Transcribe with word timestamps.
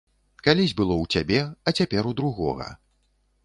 Калісь 0.45 0.73
было 0.79 0.93
ў 1.01 1.05
цябе, 1.19 1.39
а 1.67 1.75
цяпер 1.81 2.11
у 2.13 2.17
другога. 2.23 2.67